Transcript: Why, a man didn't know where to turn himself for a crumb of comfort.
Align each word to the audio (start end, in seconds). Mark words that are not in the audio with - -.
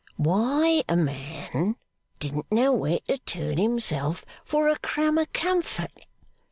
Why, 0.17 0.81
a 0.89 0.95
man 0.95 1.75
didn't 2.19 2.51
know 2.51 2.73
where 2.73 3.01
to 3.07 3.19
turn 3.19 3.59
himself 3.59 4.25
for 4.43 4.67
a 4.67 4.79
crumb 4.79 5.19
of 5.19 5.31
comfort. 5.31 5.91